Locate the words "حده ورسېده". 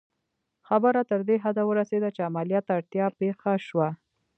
1.43-2.09